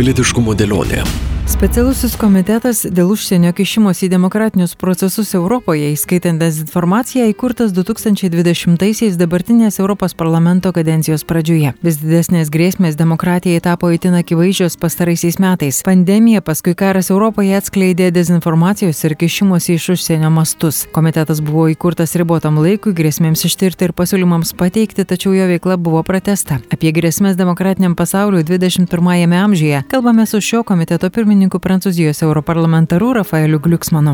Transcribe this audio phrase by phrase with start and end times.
[0.00, 1.04] pilietiškumo dėlionė.
[1.50, 10.14] Specialusis komitetas dėl užsienio kišimos į demokratinius procesus Europoje, įskaitant dezinformaciją, įkurtas 2020-aisiais dabartinės Europos
[10.14, 11.72] parlamento kadencijos pradžioje.
[11.82, 15.80] Vis didesnės grėsmės demokratijai tapo įtin akivaizdžios pastaraisiais metais.
[15.84, 20.84] Pandemija, paskui karas Europoje atskleidė dezinformacijos ir kišimosi iš užsienio mastus.
[20.94, 26.62] Komitetas buvo įkurtas ribotam laikui, grėsmėms ištirti ir pasiūlymams pateikti, tačiau jo veikla buvo pratesta.
[26.70, 33.60] Apie grėsmės demokratiniam pasauliu 21-ame amžiuje kalbame su šio komiteto pirmininku pirmininku Prancūzijos europarlamentaru Rafaeliu
[33.60, 34.12] Gliuksmanu.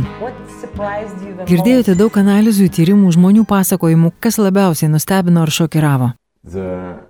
[1.48, 6.12] Girdėjote daug analizų, tyrimų, žmonių pasakojimų, kas labiausiai nustebino ar šokiravo?
[6.46, 7.02] The,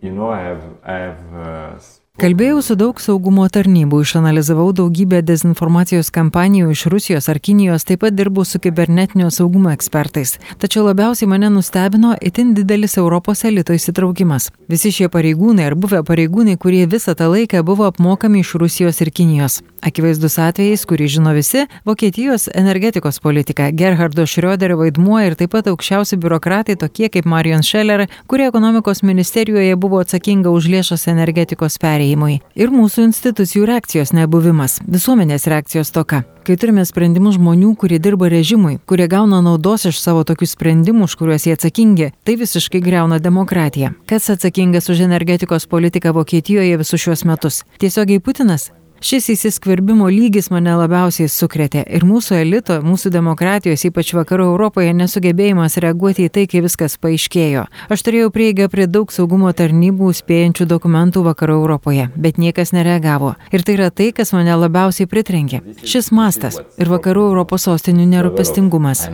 [0.00, 6.12] you know, I have, I have, uh, Kalbėjau su daug saugumo tarnybų, išanalizavau daugybę dezinformacijos
[6.14, 10.36] kampanijų iš Rusijos ar Kinijos, taip pat dirbu su kibernetinio saugumo ekspertais.
[10.62, 14.52] Tačiau labiausiai mane nustebino itin didelis Europos elito įsitraukimas.
[14.70, 19.10] Visi šie pareigūnai ar buvę pareigūnai, kurie visą tą laiką buvo apmokami iš Rusijos ir
[19.10, 19.64] Kinijos.
[19.82, 26.16] Akivaizdus atvejais, kurį žino visi- Vokietijos energetikos politika, Gerhardo Schröderio vaidmuo ir taip pat aukščiausi
[26.16, 32.40] biurokratai tokie kaip Marion Scheller, kurie ekonomikos ministerijoje buvo atsakinga už lėšas energetikos perėjimą perėjimui
[32.54, 36.24] ir mūsų institucijų reakcijos nebuvimas, visuomenės reakcijos toka.
[36.44, 41.16] Kai turime sprendimus žmonių, kurie dirba režimui, kurie gauna naudos iš savo tokių sprendimų, už
[41.16, 43.94] kuriuos jie atsakingi, tai visiškai greuna demokratiją.
[44.06, 47.64] Kas atsakingas už energetikos politiką Vokietijoje visus šiuos metus?
[47.80, 48.72] Tiesiogiai Putinas?
[49.04, 55.76] Šis įsiskverbimo lygis mane labiausiai sukrėtė ir mūsų elito, mūsų demokratijos, ypač vakarų Europoje, nesugebėjimas
[55.84, 57.66] reaguoti į tai, kai viskas paaiškėjo.
[57.92, 63.34] Aš turėjau prieigą prie daug saugumo tarnybų spėjančių dokumentų vakarų Europoje, bet niekas nereagavo.
[63.52, 65.60] Ir tai yra tai, kas mane labiausiai pritrenkė.
[65.84, 69.10] Šis mastas ir vakarų Europos sostinių nerūpestingumas.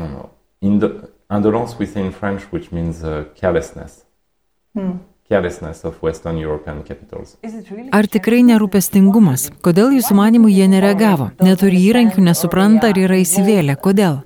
[0.62, 4.04] Indolence within French, which means uh, carelessness.
[4.78, 5.00] Hmm.
[7.94, 9.46] Ar tikrai nerūpestingumas?
[9.62, 11.30] Kodėl jūsų manimų jie nereagavo?
[11.46, 13.78] Neturi įrankių, nesupranta ar yra įsivėlę.
[13.78, 14.18] Kodėl?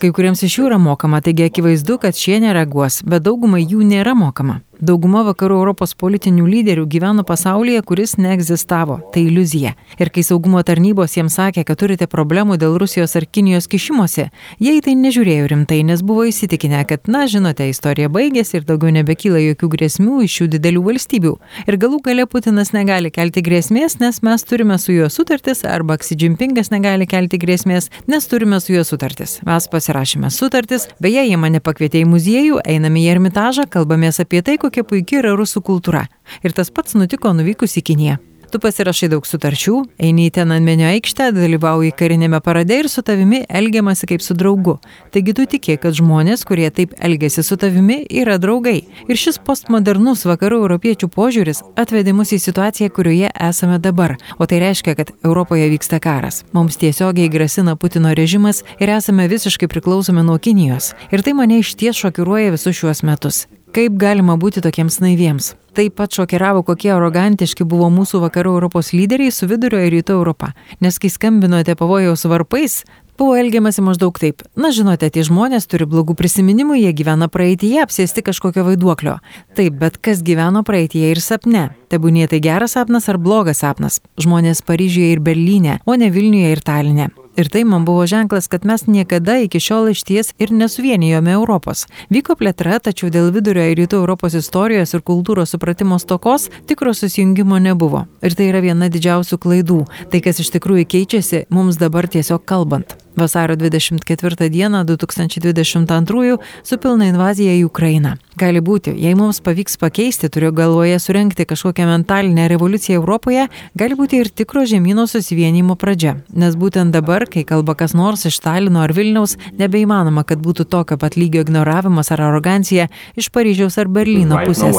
[0.00, 4.14] Kai kuriems iš jų yra mokama, taigi akivaizdu, kad šie nereaguos, bet daugumai jų nėra
[4.18, 4.60] mokama.
[4.80, 8.96] Dauguma vakarų Europos politinių lyderių gyveno pasaulyje, kuris neegzistavo.
[9.12, 9.74] Tai iliuzija.
[10.00, 14.72] Ir kai saugumo tarnybos jiems sakė, kad turite problemų dėl Rusijos ar Kinijos kišimuose, jie
[14.78, 19.42] į tai nežiūrėjo rimtai, nes buvo įsitikinę, kad, na, žinote, istorija baigėsi ir daugiau nebekyla
[19.50, 21.34] jokių grėsmių iš šių didelių valstybių.
[21.68, 26.16] Ir galų gale Putinas negali kelti grėsmės, nes mes turime su juo sutartis, arba Xi
[26.24, 29.38] Jinpingas negali kelti grėsmės, nes turime su juo sutartis.
[29.44, 34.56] Mes pasirašėme sutartis, beje, jie mane pakvietė į muziejų, einame į ermitažą, kalbamės apie tai,
[34.70, 36.06] kokia puikia yra rusų kultūra.
[36.46, 38.18] Ir tas pats nutiko nuvykus į Kiniją.
[38.50, 43.04] Tu pasirašai daug sutarčių, eini į ten ant menio aikštę, dalyvauji karinėme parade ir su
[43.06, 44.74] tavimi elgiamasi kaip su draugu.
[45.14, 48.80] Taigi tu tiki, kad žmonės, kurie taip elgesi su tavimi, yra draugai.
[49.06, 54.16] Ir šis postmodernus vakarų europiečių požiūris atvedė mus į situaciją, kurioje esame dabar.
[54.42, 56.42] O tai reiškia, kad Europoje vyksta karas.
[56.50, 60.90] Mums tiesiogiai grasina Putino režimas ir esame visiškai priklausomi nuo Kinijos.
[61.14, 63.44] Ir tai mane iš ties šokiruoja visus šiuos metus.
[63.70, 65.52] Kaip galima būti tokiems naiviems?
[65.78, 70.48] Taip pat šokiravo, kokie arogantiški buvo mūsų vakarų Europos lyderiai su vidurio ir rytų Europą.
[70.82, 72.80] Nes kai skambinote pavojaus varpais,
[73.14, 74.42] buvo elgiamasi maždaug taip.
[74.58, 79.20] Na, žinote, tie žmonės turi blogų prisiminimų, jie gyvena praeitie, apsėsti kažkokio vaiduoklio.
[79.54, 81.68] Taip, bet kas gyveno praeitie ir sapne?
[81.94, 84.02] Tebūnė tai geras sapnas ar blogas sapnas?
[84.18, 87.12] Žmonės Paryžiuje ir Berlyne, o ne Vilniuje ir Taline.
[87.36, 91.86] Ir tai man buvo ženklas, kad mes niekada iki šiol išties ir nesuvienijome Europos.
[92.10, 97.60] Vyko plėtra, tačiau dėl vidurio ir rytų Europos istorijos ir kultūros supratimo stokos tikro susijungimo
[97.62, 98.06] nebuvo.
[98.22, 99.84] Ir tai yra viena didžiausių klaidų.
[100.10, 102.98] Tai, kas iš tikrųjų keičiasi, mums dabar tiesiog kalbant.
[103.16, 108.14] Vasario 24 dieną 2022 su pilna invazija į Ukrainą.
[108.36, 114.20] Gali būti, jei mums pavyks pakeisti, turiu galvoje surenkti kažkokią mentalinę revoliuciją Europoje, gali būti
[114.22, 116.16] ir tikro žemynų susivienimo pradžia.
[116.32, 120.96] Nes būtent dabar, kai kalba kas nors iš Talino ar Vilniaus, nebeįmanoma, kad būtų tokio
[120.96, 124.76] pat lygio ignoravimas ar arogancija iš Paryžiaus ar Berlyno pusės.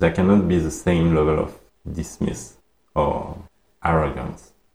[0.00, 1.12] There cannot be the same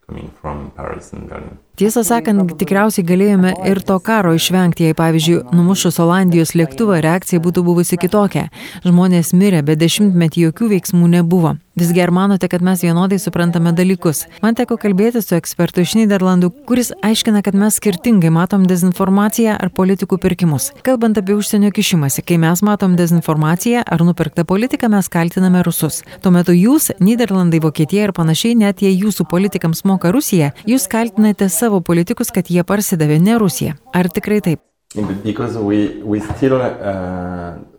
[0.08, 1.65] level of dismiss or arrogance.
[1.76, 7.66] Tiesą sakant, tikriausiai galėjome ir to karo išvengti, jei pavyzdžiui, numušus Olandijos lėktuvą reakcija būtų
[7.66, 8.46] buvusi kitokia.
[8.86, 11.58] Žmonės mirė, bet dešimtmetį jokių veiksmų nebuvo.
[11.76, 14.22] Visgi ar manote, kad mes vienodai suprantame dalykus?
[14.40, 19.68] Man teko kalbėti su ekspertu iš Niderlandų, kuris aiškina, kad mes skirtingai matom dezinformaciją ar
[19.76, 20.70] politikų pirkimus.
[20.86, 26.00] Kalbant apie užsienio kišimąsi, kai mes matom dezinformaciją ar nupirktą politiką, mes kaltiname rusus.
[26.24, 31.50] Tuo metu jūs, Niderlandai, Vokietija ir panašiai, net jei jūsų politikams moka Rusija, jūs kaltinate
[31.52, 33.76] savo politikus, kad jie parsidavė ne Rusija.
[33.94, 34.62] Ar tikrai taip?
[35.24, 37.75] Because we, we still, uh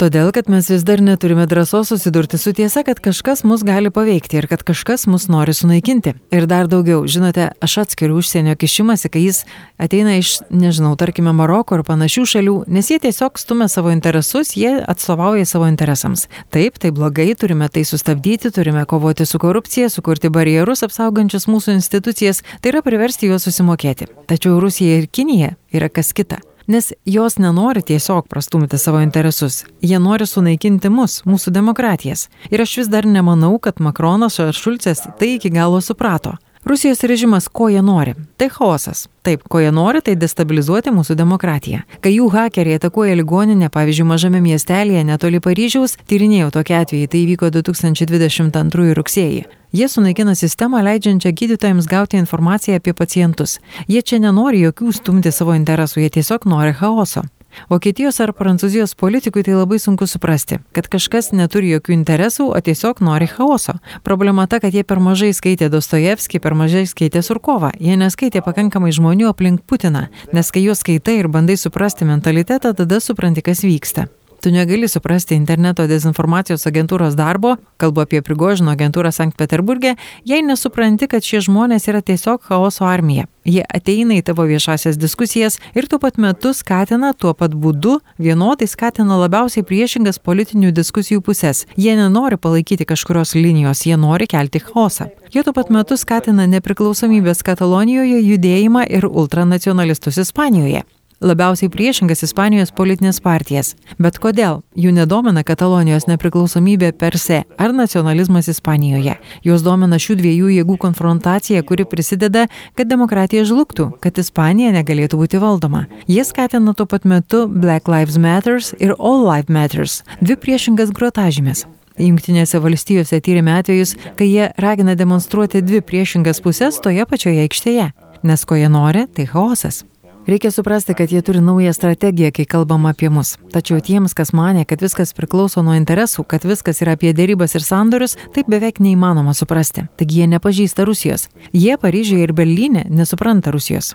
[0.00, 4.38] Todėl, kad mes vis dar neturime drąsos susidurti su tiesa, kad kažkas mus gali paveikti
[4.40, 6.14] ir kad kažkas mus nori sunaikinti.
[6.32, 9.42] Ir dar daugiau, žinote, aš atskiriu užsienio kišimąsi, kai jis
[9.76, 14.78] ateina iš, nežinau, tarkime, Maroko ar panašių šalių, nes jie tiesiog stumia savo interesus, jie
[14.80, 16.24] atstovauja savo interesams.
[16.48, 22.40] Taip, tai blogai, turime tai sustabdyti, turime kovoti su korupcija, sukurti barjerus apsaugančius mūsų institucijas,
[22.64, 24.08] tai yra priversti juos susimokėti.
[24.32, 29.98] Tačiau Rusija ir Kinija yra kas kita nes jos nenori tiesiog prastumti savo interesus, jie
[29.98, 32.28] nori sunaikinti mus, mūsų demokratijas.
[32.50, 36.36] Ir aš vis dar nemanau, kad Makronas ar Šulcės tai iki galo suprato.
[36.66, 38.14] Rusijos režimas, ko jie nori?
[38.36, 39.04] Tai chaosas.
[39.22, 41.84] Taip, ko jie nori, tai destabilizuoti mūsų demokratiją.
[42.02, 47.52] Kai jų hakeriai atakuoja ligoninę, pavyzdžiui, mažame miestelėje netoli Paryžiaus, tyrinėjau tokį atvejį, tai vyko
[47.54, 49.46] 2022 rugsėjį.
[49.78, 53.60] Jie sunaikina sistemą, leidžiančią gydytojams gauti informaciją apie pacientus.
[53.86, 57.28] Jie čia nenori jokių stumti savo interesų, jie tiesiog nori chaoso.
[57.70, 63.00] Vokietijos ar Prancūzijos politikui tai labai sunku suprasti, kad kažkas neturi jokių interesų, o tiesiog
[63.04, 63.78] nori chaoso.
[64.06, 68.92] Problema ta, kad jie per mažai skaitė Dostojevskį, per mažai skaitė Surkovą, jie neskaitė pakankamai
[68.96, 70.06] žmonių aplink Putiną,
[70.36, 74.06] nes kai juos skaitai ir bandai suprasti mentalitetą, tada supranti, kas vyksta.
[74.40, 79.94] Tu negali suprasti interneto dezinformacijos agentūros darbo, kalbu apie Prigožino agentūrą Sankt Peterburgė,
[80.28, 83.26] jei nesupranti, kad šie žmonės yra tiesiog chaoso armija.
[83.46, 88.66] Jie ateina į tavo viešasias diskusijas ir tuo pat metu skatina tuo pat būdu, vienodai
[88.68, 91.64] skatina labiausiai priešingas politinių diskusijų pusės.
[91.78, 95.08] Jie nenori palaikyti kažkurios linijos, jie nori kelti chaosą.
[95.32, 100.84] Jie tuo pat metu skatina nepriklausomybės Katalonijoje judėjimą ir ultranacionalistus Ispanijoje
[101.20, 103.74] labiausiai priešingas Ispanijos politinės partijas.
[103.98, 104.60] Bet kodėl?
[104.76, 109.16] Jų nedomina Katalonijos nepriklausomybė per se ar nacionalizmas Ispanijoje.
[109.46, 112.46] Jos domina šių dviejų jėgų konfrontacija, kuri prisideda,
[112.76, 115.86] kad demokratija žlugtų, kad Ispanija negalėtų būti valdoma.
[116.06, 121.66] Jie skatina tuo pat metu Black Lives Matters ir All Lives Matters- dvi priešingas grotažymės.
[121.96, 127.92] Junktinėse valstijose tyrėme atvejus, kai jie ragina demonstruoti dvi priešingas pusės toje pačioje aikštėje.
[128.22, 129.84] Nes ko jie nori, tai chaosas.
[130.26, 133.36] Reikia suprasti, kad jie turi naują strategiją, kai kalbam apie mus.
[133.52, 137.62] Tačiau tiems, kas mane, kad viskas priklauso nuo interesų, kad viskas yra apie dėrybas ir
[137.62, 139.86] sandorius, taip beveik neįmanoma suprasti.
[139.96, 141.28] Taigi jie nepažįsta Rusijos.
[141.54, 143.94] Jie Paryžiuje ir Berlyne nesupranta Rusijos.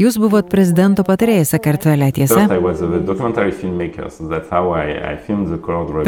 [0.00, 2.46] Jūs buvot prezidento patarėjas Sakartvele, tiesa?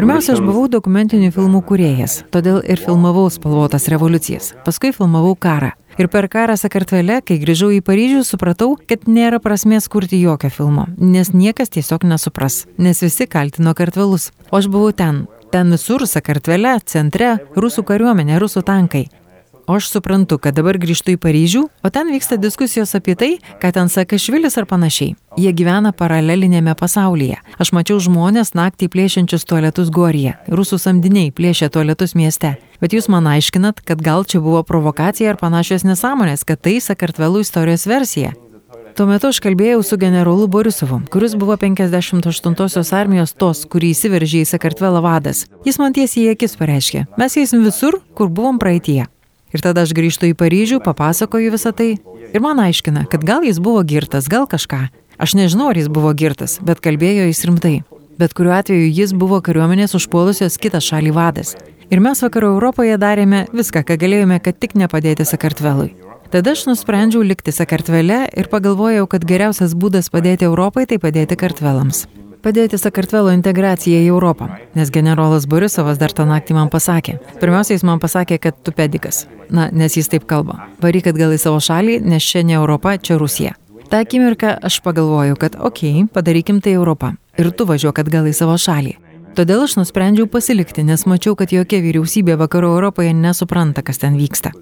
[0.00, 4.54] Pirmiausia, aš buvau dokumentinių filmų kūrėjas, todėl ir filmavau spalvotas revoliucijas.
[4.64, 5.74] Paskui filmavau karą.
[6.00, 10.88] Ir per karą Sakartvele, kai grįžau į Paryžių, supratau, kad nėra prasmės kurti jokio filmo,
[10.96, 14.30] nes niekas tiesiog nesupras, nes visi kaltino kartvelus.
[14.48, 19.06] O aš buvau ten, ten visur Sakartvele, centre, rusų kariuomenė, rusų tankai.
[19.66, 23.72] O aš suprantu, kad dabar grįžtu į Paryžių, o ten vyksta diskusijos apie tai, ką
[23.74, 25.16] ten saka Švilis ar panašiai.
[25.36, 27.40] Jie gyvena paralelinėme pasaulyje.
[27.58, 30.36] Aš mačiau žmonės naktį plėšiančius tualetus Gorija.
[30.46, 32.54] Rusų samdiniai plėšia tualetus mieste.
[32.78, 37.42] Bet jūs man aiškinat, kad gal čia buvo provokacija ar panašios nesąmonės, kad tai Sakartvelų
[37.42, 38.36] istorijos versija.
[38.96, 44.48] Tuo metu aš kalbėjau su generolu Borisovu, kuris buvo 58-osios armijos tos, kurį įsiveržė į
[44.54, 45.42] Sakartvelą vadas.
[45.66, 49.02] Jis man tiesiai į akis pareiškė, mes eisim visur, kur buvom praeitie.
[49.54, 51.94] Ir tada aš grįžtu į Paryžių, papasakoju visą tai
[52.32, 54.88] ir man aiškina, kad gal jis buvo girtas, gal kažką.
[55.22, 57.76] Aš nežinau, ar jis buvo girtas, bet kalbėjo jis rimtai.
[58.20, 61.54] Bet kuriuo atveju jis buvo kariuomenės užpuolusios kitą šalį vadas.
[61.92, 65.94] Ir mes vakarų Europoje darėme viską, ką galėjome, kad tik nepadėti Sakartvelui.
[66.32, 72.08] Tada aš nusprendžiau likti Sakartvele ir pagalvojau, kad geriausias būdas padėti Europai tai padėti Kartvelams
[72.46, 74.48] padėti Sakartvelo integracijai į Europą,
[74.78, 77.18] nes generolas Borisovas dar tą naktį man pasakė.
[77.42, 79.24] Pirmiausia, jis man pasakė, kad tu pedikas.
[79.50, 80.68] Na, nes jis taip kalba.
[80.82, 83.56] Varyk atgal į savo šalį, nes čia ne Europa, čia Rusija.
[83.90, 87.14] Ta akimirka aš pagalvojau, kad okei, okay, padarykim tai Europą.
[87.38, 88.96] Ir tu važiuok atgal į savo šalį.
[89.36, 94.54] Todėl aš nusprendžiau pasilikti, nes mačiau, kad jokia vyriausybė vakarų Europoje nesupranta, kas ten vyksta.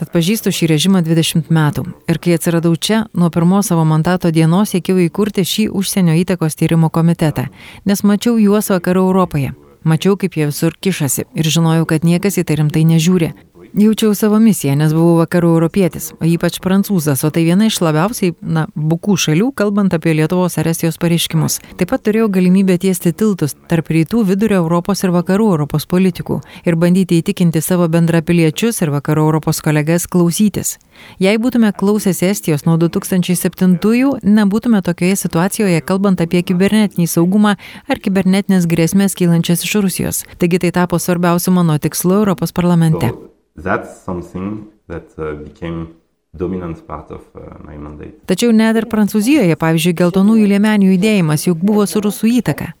[0.00, 1.84] Tad pažįstu šį režimą 20 metų.
[2.08, 6.88] Ir kai atsiradau čia, nuo pirmos savo mandato dienos siekiau įkurti šį užsienio įtakos tyrimo
[6.88, 7.50] komitetą,
[7.84, 9.52] nes mačiau juos vakarų Europoje.
[9.84, 13.34] Mačiau, kaip jie visur kišasi ir žinojau, kad niekas į tai rimtai nežiūri.
[13.74, 18.34] Jaučiau savo misiją, nes buvau vakarų europietis, o ypač prancūzas, o tai viena iš labiausiai,
[18.44, 21.56] na, bukų šalių, kalbant apie Lietuvos ar Estijos pareiškimus.
[21.80, 26.76] Taip pat turėjau galimybę tiesti tiltus tarp rytų, vidurio Europos ir vakarų Europos politikų ir
[26.76, 30.76] bandyti įtikinti savo bendrapiliečius ir vakarų Europos kolegas klausytis.
[31.16, 37.56] Jei būtume klausęs Estijos nuo 2007-ųjų, nebūtume tokioje situacijoje, kalbant apie kibernetinį saugumą
[37.88, 40.24] ar kibernetinės grėsmės kylančias iš Rusijos.
[40.36, 45.94] Taigi tai tapo svarbiausiu mano tikslu Europos parlamente that's something that uh, became
[46.32, 52.72] uh, Tačiau net ir Prancūzijoje, pavyzdžiui, geltonųjų liemenių judėjimas juk buvo su rusų įtaka.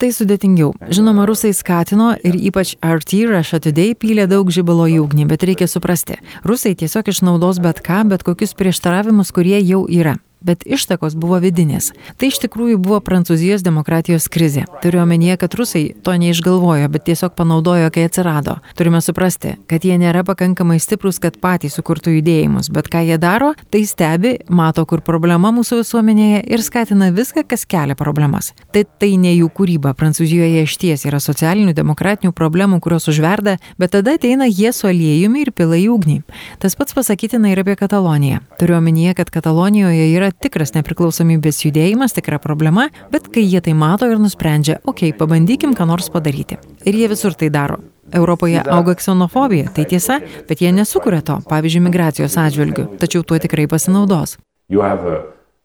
[0.00, 0.70] Tai sudėtingiau.
[0.88, 5.68] Žinoma, rusai skatino ir ypač RT Russia Today pylė daug žibalo į ugnį, bet reikia
[5.68, 6.16] suprasti,
[6.48, 11.90] rusai tiesiog išnaudos bet ką, bet kokius prieštaravimus, kurie jau yra bet ištakos buvo vidinės.
[12.18, 14.64] Tai iš tikrųjų buvo Prancūzijos demokratijos krizė.
[14.82, 18.58] Turiu omenyje, kad rusai to neišgalvojo, bet tiesiog panaudojo, kai atsirado.
[18.78, 23.52] Turime suprasti, kad jie nėra pakankamai stiprus, kad patys sukurtų judėjimus, bet ką jie daro,
[23.72, 28.52] tai stebi, mato, kur problema mūsų visuomenėje ir skatina viską, kas kelia problemas.
[28.74, 29.94] Tai tai ne jų kūryba.
[29.98, 35.44] Prancūzijoje iš ties yra socialinių, demokratinių problemų, kurios užverda, bet tada ateina jie su aliejumi
[35.46, 36.18] ir pila į ugnį.
[36.62, 38.42] Tas pats pasakytina ir apie Kataloniją.
[38.60, 43.74] Turiu omenyje, kad Katalonijoje yra yra tikras nepriklausomybės judėjimas, tikra problema, bet kai jie tai
[43.74, 46.58] mato ir nusprendžia, okei, okay, pabandykim ką nors padaryti.
[46.84, 47.78] Ir jie visur tai daro.
[48.12, 53.66] Europoje auga ksenofobija, tai tiesa, bet jie nesukuria to, pavyzdžiui, migracijos atžvilgių, tačiau tuo tikrai
[53.68, 54.38] pasinaudos.
[54.72, 54.92] A,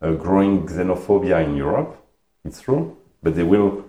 [0.01, 0.07] a
[1.55, 1.95] Europe,
[2.61, 3.83] true, will,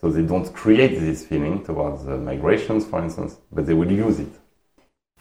[0.00, 4.20] so they don't create this feeling towards uh, migrations, for instance, but they will use
[4.20, 4.32] it.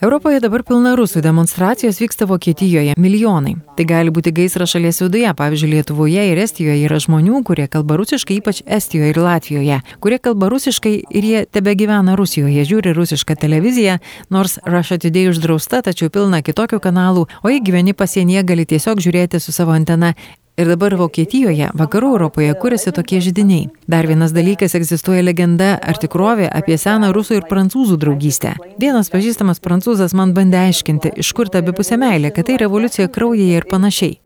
[0.04, 3.54] Europoje dabar pilna rusų demonstracijos vyksta Vokietijoje milijonai.
[3.78, 8.42] Tai gali būti gaisras šalies viduje, pavyzdžiui, Lietuvoje ir Estijoje yra žmonių, kurie kalba rusiškai,
[8.42, 14.02] ypač Estijoje ir Latvijoje, kurie kalba rusiškai ir jie tebe gyvena Rusijoje, žiūri rusišką televiziją,
[14.28, 19.40] nors Russia Today uždrausta, tačiau pilna kitokių kanalų, o jei gyveni pasienyje, gali tiesiog žiūrėti
[19.40, 20.12] su savo antena
[20.56, 23.66] Ir dabar Vokietijoje, vakarų Europoje kuriasi tokie žydiniai.
[23.92, 28.54] Dar vienas dalykas egzistuoja legenda ar tikrovė apie seną rusų ir prancūzų draugystę.
[28.80, 33.58] Vienas pažįstamas prancūzas man bandė aiškinti, iš kur ta abipusė meilė, kad tai revoliucija kraujyje
[33.60, 34.22] ir panašiai.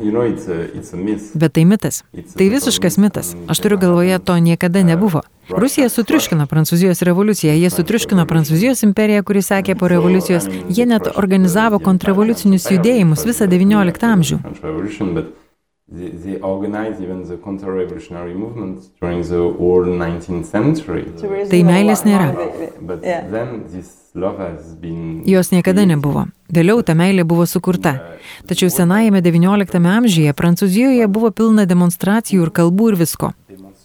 [0.00, 2.04] You know, it's a, it's a Bet tai mitas.
[2.38, 3.34] Tai visiškas mitas.
[3.50, 5.20] Aš turiu galvoje, to niekada nebuvo.
[5.50, 11.82] Rusija sutriuškino Prancūzijos revoliuciją, jie sutriuškino Prancūzijos imperiją, kuri sekė po revoliucijos, jie net organizavo
[11.84, 14.40] kontrrevoliucinius judėjimus visą XIX amžių.
[15.92, 21.06] They, they organized even the counter-revolutionary movement during the whole 19th century.
[21.50, 22.30] Tai meilės nėra.
[22.80, 24.00] But then this.
[25.24, 26.24] Jos niekada nebuvo.
[26.50, 27.92] Vėliau ta meilė buvo sukurta.
[28.50, 33.30] Tačiau senajame XIX amžiuje Prancūzijoje buvo pilna demonstracijų ir kalbų ir visko.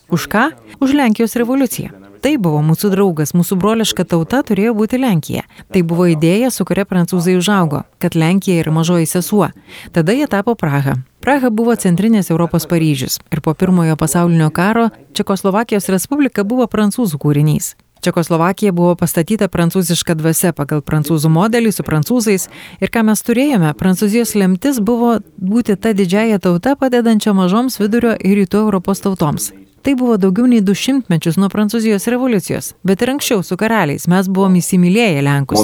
[0.09, 0.47] Už ką?
[0.81, 2.04] Už Lenkijos revoliuciją.
[2.25, 5.43] Tai buvo mūsų draugas, mūsų broliška tauta turėjo būti Lenkija.
[5.69, 9.51] Tai buvo idėja, su kuria prancūzai užaugo, kad Lenkija yra mažoji sesuo.
[9.93, 10.95] Tada jie tapo Praha.
[11.21, 17.75] Praha buvo centrinės Europos Paryžius ir po pirmojo pasaulinio karo Čekoslovakijos Respublika buvo prancūzų kūrinys.
[18.01, 22.47] Čekoslovakija buvo pastatyta prancūziška dvasia pagal prancūzų modelį su prancūzais
[22.81, 28.41] ir ką mes turėjome, prancūzijos lemtis buvo būti ta didžiaja tauta padedančia mažoms vidurio ir
[28.41, 29.51] rytų Europos tautoms.
[29.85, 34.29] Tai buvo daugiau nei du šimtmečius nuo Prancūzijos revoliucijos, bet ir anksčiau su karaliais mes
[34.33, 35.61] buvom įsimylėję Lenkus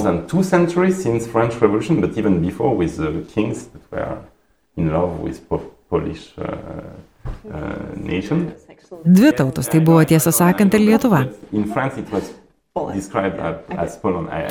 [5.89, 6.45] Polish uh,
[7.49, 7.81] uh.
[9.05, 11.23] Dvi tautos tai buvo tiesą sakant ir Lietuva.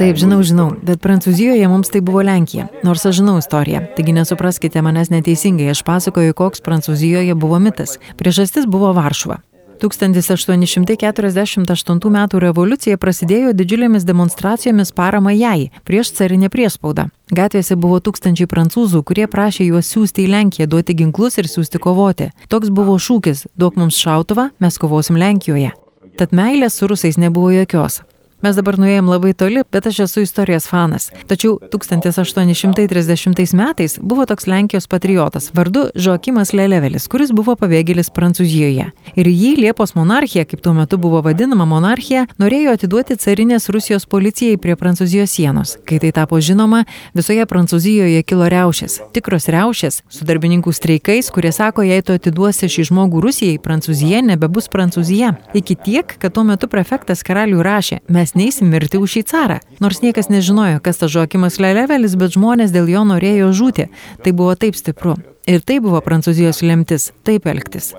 [0.00, 4.82] Taip, žinau, žinau, bet Prancūzijoje mums tai buvo Lenkija, nors aš žinau istoriją, taigi nesupraskite
[4.84, 7.96] manęs neteisingai, aš pasakoju, koks Prancūzijoje buvo mitas.
[8.20, 9.38] Priežastis buvo Varšuva.
[9.80, 12.18] 1848 m.
[12.44, 17.04] revoliucija prasidėjo didžiulėmis demonstracijomis parama jai prieš carinę priespaudą.
[17.30, 22.26] Gatvėse buvo tūkstančiai prancūzų, kurie prašė juos siūsti į Lenkiją, duoti ginklus ir siūsti kovoti.
[22.52, 25.70] Toks buvo šūkis- duok mums šautuvą, mes kovosim Lenkijoje.
[26.18, 28.02] Tad meilės su rusais nebuvo jokios.
[28.40, 31.10] Mes dabar nuėjom labai toli, bet aš esu istorijos fanas.
[31.28, 38.86] Tačiau 1830 metais buvo toks Lenkijos patriotas vardu Žokimas Lelevelis, kuris buvo pabėgėlis Prancūzijoje.
[39.20, 44.56] Ir jį Liepos monarchija, kaip tuo metu buvo vadinama monarchija, norėjo atiduoti carinės Rusijos policijai
[44.56, 45.74] prie Prancūzijos sienos.
[45.84, 49.02] Kai tai tapo žinoma, visoje Prancūzijoje kilo riaušės.
[49.12, 54.72] Tikros riaušės su darbininkų streikais, kurie sako, jei tu atiduosi šį žmogų Rusijai, Prancūzija nebebus
[54.72, 55.34] Prancūzija.
[55.60, 59.58] Iki tiek, kad tuo metu prefektas karaliui rašė, mes mes neisim mirti už šį carą.
[59.80, 63.88] Nors niekas nežinojo, kas tas Žokimas Lelevelis, bet žmonės dėl jo norėjo žūti.
[64.22, 65.16] Tai buvo taip stipru.
[65.46, 67.94] Ir tai buvo Prancūzijos lemtis- taip elgtis.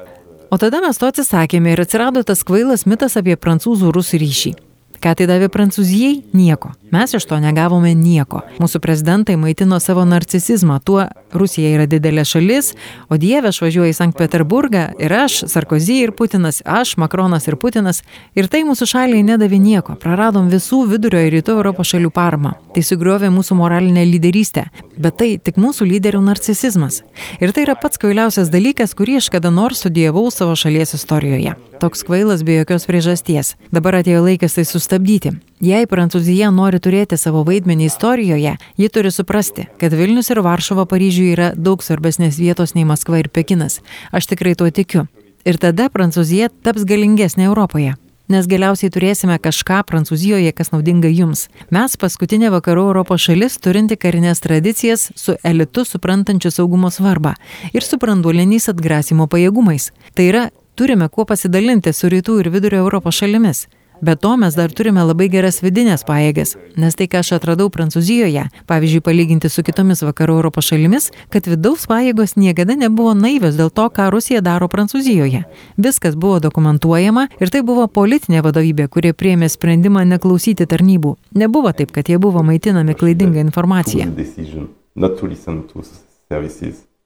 [0.49, 4.55] O tada mes to atsisakėme ir atsirado tas kvailas mitas apie prancūzų rusų ryšį.
[5.01, 6.23] Ką tai davė Prancūzijai?
[6.33, 6.71] Nieko.
[6.91, 8.41] Mes iš to negavome nieko.
[8.59, 10.81] Mūsų prezidentai maitino savo narcisizmą.
[10.83, 12.73] Tuo Rusija yra didelė šalis,
[13.07, 17.55] o Dieve aš važiuoju į Sankt Peterburgą ir aš, Sarkozy ir Putinas, aš, Makronas ir
[17.55, 18.01] Putinas.
[18.35, 19.95] Ir tai mūsų šaliai nedavė nieko.
[20.03, 22.57] Praradom visų vidurio ir rytų Europos šalių paramą.
[22.75, 24.67] Tai sugriovė mūsų moralinę lyderystę.
[24.99, 27.05] Bet tai tik mūsų lyderių narcisizmas.
[27.39, 31.55] Ir tai yra pats kvailiausias dalykas, kurį aš kada nors studijavau savo šalies istorijoje.
[31.81, 33.55] Toks kvailas be jokios priežasties.
[33.73, 35.31] Dabar atėjo laikas tai sustabdyti.
[35.61, 41.33] Jei Prancūzija nori turėti savo vaidmenį istorijoje, ji turi suprasti, kad Vilnius ir Varšuva Paryžiuje
[41.37, 43.79] yra daug svarbesnės vietos nei Maskva ir Pekinas.
[44.11, 45.07] Aš tikrai tuo tikiu.
[45.45, 47.95] Ir tada Prancūzija taps galingesnė Europoje.
[48.31, 51.47] Nes galiausiai turėsime kažką Prancūzijoje, kas naudinga jums.
[51.73, 57.33] Mes paskutinė vakarų Europos šalis turinti karinės tradicijas su elitu suprantančiu saugumo svarbą
[57.73, 59.89] ir su branduoliniais atgrasimo pajėgumais.
[60.15, 60.47] Tai yra,
[60.79, 63.65] turime kuo pasidalinti su rytų ir vidurio Europos šalimis.
[64.01, 68.47] Be to mes dar turime labai geras vidinės pajėgas, nes tai, ką aš atradau Prancūzijoje,
[68.65, 73.85] pavyzdžiui, palyginti su kitomis vakarų Europos šalimis, kad vidaus pajėgos niekada nebuvo naivios dėl to,
[73.93, 75.43] ką Rusija daro Prancūzijoje.
[75.77, 81.13] Viskas buvo dokumentuojama ir tai buvo politinė vadovybė, kurie priėmė sprendimą neklausyti tarnybų.
[81.37, 84.09] Nebuvo taip, kad jie buvo maitinami klaidinga informacija.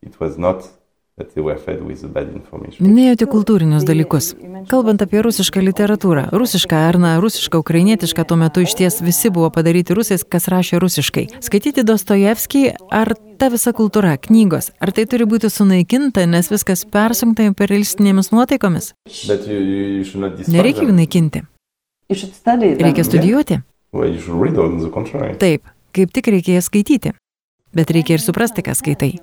[0.06, 0.85] It was not
[2.84, 4.34] Minėjote kultūrinius dalykus.
[4.68, 9.48] Kalbant apie rusišką literatūrą, rusišką ar na, rusišką, ukrainietišką, tuo metu iš ties visi buvo
[9.56, 11.24] padaryti rusais, kas rašė rusiškai.
[11.46, 17.48] Skaityti Dostojevskį, ar ta visa kultūra, knygos, ar tai turi būti sunaikinta, nes viskas persunkta
[17.48, 18.92] imperialistinėmis nuotaikomis?
[20.52, 21.46] Nereikia jų naikinti.
[22.12, 23.62] Reikia studijuoti.
[25.40, 27.16] Taip, kaip tik reikia jas skaityti.
[27.76, 29.14] Bet reikia ir suprasti, ką skaitai.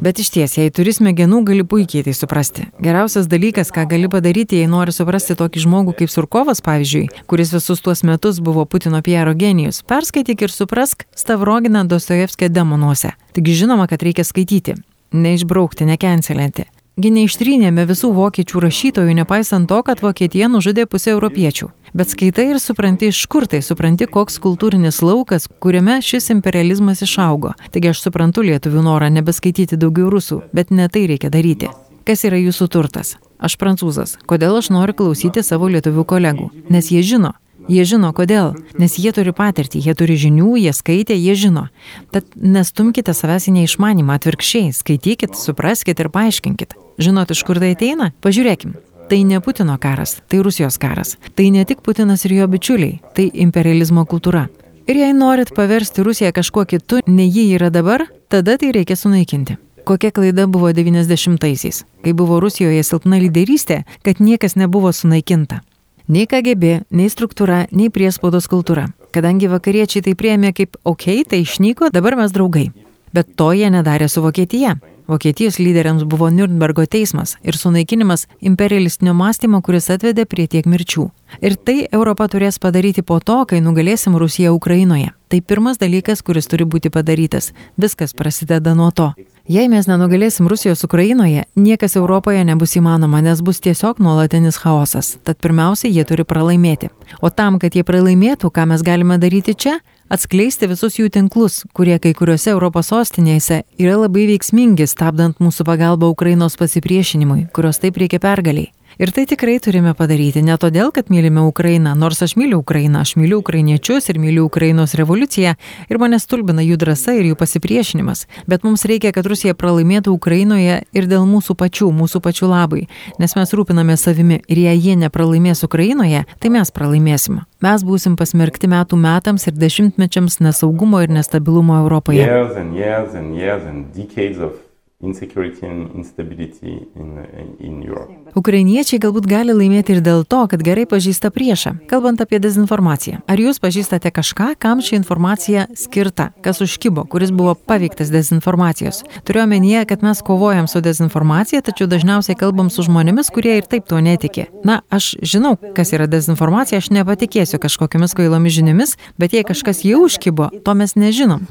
[0.00, 2.68] Bet iš ties, jei turi smegenų, gali puikiai tai suprasti.
[2.82, 7.82] Geriausias dalykas, ką gali padaryti, jei nori suprasti tokį žmogų kaip Surkovas, pavyzdžiui, kuris visus
[7.82, 13.12] tuos metus buvo Putino Piero genijus, perskaityk ir suprask Stavroginą Dostojevskio demonuose.
[13.34, 14.78] Taigi žinoma, kad reikia skaityti.
[15.12, 16.68] Neišbraukti, nekencelinti.
[16.98, 21.68] Gi neištrynėme visų vokiečių rašytojų, nepaisant to, kad Vokietija nužudė pusę europiečių.
[21.96, 27.54] Bet skaitai ir supranti, iš kur tai supranti, koks kultūrinis laukas, kuriame šis imperializmas išaugo.
[27.72, 31.72] Taigi aš suprantu lietuvių norą nebeskaityti daugiau rusų, bet ne tai reikia daryti.
[32.08, 33.16] Kas yra jūsų turtas?
[33.38, 34.16] Aš prancūzas.
[34.28, 36.48] Kodėl aš noriu klausyti savo lietuvių kolegų?
[36.72, 37.34] Nes jie žino.
[37.68, 38.54] Jie žino kodėl.
[38.80, 41.66] Nes jie turi patirtį, jie turi žinių, jie skaitė, jie žino.
[42.14, 46.72] Tad nestumkite savęs į neišmanimą, atvirkščiai, skaitykit, supraskite ir paaiškinkit.
[46.98, 48.08] Žinot, iš kur tai ateina?
[48.24, 48.72] Pažiūrėkim.
[49.08, 51.16] Tai ne Putino karas, tai Rusijos karas.
[51.34, 54.42] Tai ne tik Putinas ir jo bičiuliai, tai imperializmo kultūra.
[54.84, 59.56] Ir jei norit paversti Rusiją kažkuo kitu, nei ji yra dabar, tada tai reikia sunaikinti.
[59.88, 65.62] Kokia klaida buvo 90-aisiais, kai buvo Rusijoje silpna lyderystė, kad niekas nebuvo sunaikinta.
[66.08, 68.90] Nei KGB, nei struktūra, nei priespaudos kultūra.
[69.12, 72.68] Kadangi vakariečiai tai priemė kaip, okei, okay, tai išnyko, dabar mes draugai.
[73.16, 74.76] Bet to jie nedarė su Vokietija.
[75.08, 81.06] Vokietijos lyderiams buvo Nürnbergo teismas ir sunaikinimas imperialistinio mąstymo, kuris atvedė prie tiek mirčių.
[81.40, 85.14] Ir tai Europa turės padaryti po to, kai nugalėsim Rusiją Ukrainoje.
[85.28, 87.54] Tai pirmas dalykas, kuris turi būti padarytas.
[87.80, 89.14] Viskas prasideda nuo to.
[89.48, 95.14] Jei mes nenugalėsim Rusijos Ukrainoje, niekas Europoje nebus įmanoma, nes bus tiesiog nuolatinis chaosas.
[95.24, 96.90] Tad pirmiausia, jie turi pralaimėti.
[97.24, 99.78] O tam, kad jie pralaimėtų, ką mes galime daryti čia,
[100.12, 106.10] atskleisti visus jų tinklus, kurie kai kuriuose Europos sostinėse yra labai veiksmingi, stabdant mūsų pagalbą
[106.14, 108.72] Ukrainos pasipriešinimui, kurios taip reikia pergaliai.
[108.98, 113.12] Ir tai tikrai turime padaryti ne todėl, kad mylime Ukrainą, nors aš myliu Ukrainą, aš
[113.14, 115.52] myliu ukrainiečius ir myliu Ukrainos revoliuciją
[115.86, 120.82] ir mane stulbina jų drąsa ir jų pasipriešinimas, bet mums reikia, kad Rusija pralaimėtų Ukrainoje
[120.90, 122.88] ir dėl mūsų pačių, mūsų pačių labai,
[123.22, 127.44] nes mes rūpiname savimi ir jei jie nepralaimės Ukrainoje, tai mes pralaimėsim.
[127.62, 132.26] Mes būsim pasmerkti metų metams ir dešimtmečiams nesaugumo ir nestabilumo Europoje.
[132.26, 134.66] Years and years and years and
[135.00, 137.18] insecurity and instability in,
[137.60, 138.10] in Europe.
[138.34, 141.74] Ukrainiečiai galbūt gali laimėti ir dėl to, kad gerai pažįsta priešą.
[141.90, 147.54] Kalbant apie dezinformaciją, ar jūs pažįstate kažką, kam ši informacija skirta, kas užkybo, kuris buvo
[147.54, 149.04] paveiktas dezinformacijos?
[149.22, 153.86] Turiu omenyje, kad mes kovojam su dezinformacija, tačiau dažniausiai kalbam su žmonėmis, kurie ir taip
[153.86, 154.48] tuo netiki.
[154.66, 160.02] Na, aš žinau, kas yra dezinformacija, aš nepatikėsiu kažkokiamis kvailomis žiniomis, bet jei kažkas jau
[160.08, 161.46] užkybo, to mes nežinom.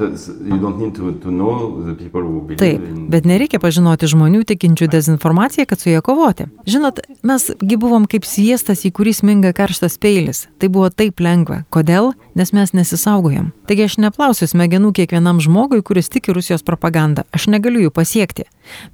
[2.58, 6.48] Taip, bet nereikia pažinoti žmonių tikinčių dezinformaciją, kad su jie kovoti.
[6.66, 10.48] Žinot, mesgi buvom kaip sviestas, į kurį sminga karštas peilis.
[10.58, 11.62] Tai buvo taip lengva.
[11.74, 12.14] Kodėl?
[12.38, 13.52] Nes mes nesisaugojam.
[13.70, 17.28] Taigi aš neplausiu smegenų kiekvienam žmogui, kuris tiki Rusijos propagandą.
[17.36, 18.48] Aš negaliu jų pasiekti.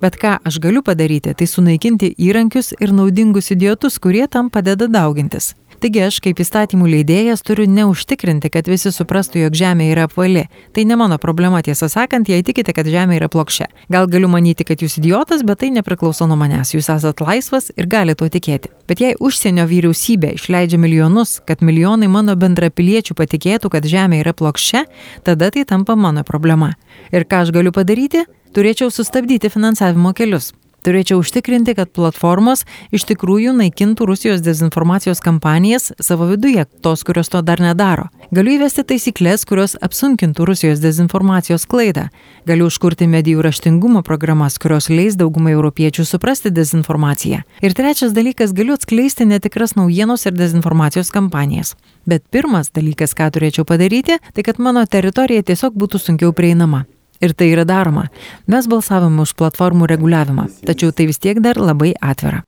[0.04, 5.54] Bet ką aš galiu padaryti, tai sunaikinti įrankius ir naudingus idiotus, kurie tam padeda daugintis.
[5.84, 10.46] Taigi aš kaip įstatymų leidėjas turiu neužtikrinti, kad visi suprastų, jog Žemė yra apvali.
[10.72, 13.68] Tai ne mano problema, tiesą sakant, jei tikite, kad Žemė yra plokščia.
[13.92, 16.72] Gal galiu manyti, kad jūs idiotas, bet tai nepriklauso nuo manęs.
[16.72, 18.72] Jūs esate laisvas ir galite tuo tikėti.
[18.88, 24.86] Bet jei užsienio vyriausybė išleidžia milijonus, kad milijonai mano bendrapiliečių patikėtų, kad Žemė yra plokščia,
[25.28, 26.78] tada tai tampa mano problema.
[27.12, 28.24] Ir ką aš galiu padaryti?
[28.56, 30.54] Turėčiau sustabdyti finansavimo kelius.
[30.84, 37.40] Turėčiau užtikrinti, kad platformos iš tikrųjų naikintų Rusijos dezinformacijos kampanijas savo viduje, tos, kurios to
[37.42, 38.10] dar nedaro.
[38.36, 42.10] Galiu įvesti taisyklės, kurios apsunkintų Rusijos dezinformacijos klaidą.
[42.50, 47.44] Galiu užkurti medijų raštingumo programas, kurios leis daugumai europiečių suprasti dezinformaciją.
[47.64, 51.78] Ir trečias dalykas, galiu atskleisti netikras naujienos ir dezinformacijos kampanijas.
[52.04, 56.84] Bet pirmas dalykas, ką turėčiau padaryti, tai kad mano teritorija tiesiog būtų sunkiau prieinama.
[57.24, 58.10] Ir tai yra daroma.
[58.52, 62.44] Mes balsavome už platformų reguliavimą, tačiau tai vis tiek dar labai atvira.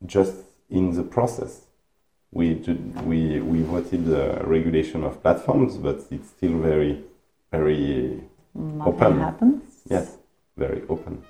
[2.35, 2.59] We,
[3.07, 6.99] we, we voted the regulation of platforms, but it's still very,
[7.49, 8.19] very
[8.83, 9.61] open.
[9.89, 10.17] Yes,
[10.57, 11.23] very open.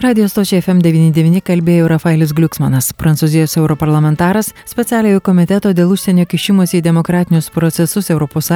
[0.00, 7.52] Radio stočiai FM99 kalbėjo Rafaelis Gliuksmanas, prancūzijos europarlamentaras, specialiojo komiteto dėl užsienio kišimos į demokratinius
[7.52, 8.52] procesus ES,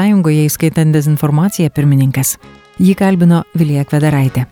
[0.49, 2.39] įskaitant dezinformaciją pirmininkas.
[2.77, 4.45] Jį kalbino Vilija Kvedaraitė.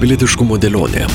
[0.00, 1.06] Pilietiškumo dėlionė.